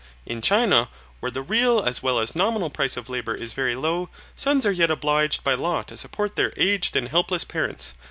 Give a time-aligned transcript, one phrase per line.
[0.25, 4.09] In China, where the real as well as nominal price of labour is very low,
[4.33, 7.93] sons are yet obliged by law to support their aged and helpless parents.